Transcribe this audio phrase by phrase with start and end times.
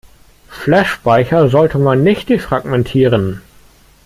[0.49, 3.43] Flashspeicher sollte man nicht defragmentieren.